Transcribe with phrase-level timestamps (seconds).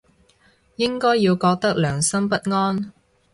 [0.77, 2.91] 應該要覺得良心不安